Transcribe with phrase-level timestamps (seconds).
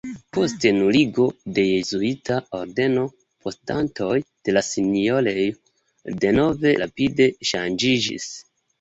[0.35, 1.25] Post nuligo
[1.57, 3.05] de jezuita ordeno
[3.45, 8.31] posedantoj de la sinjorejo denove rapide ŝanĝiĝis.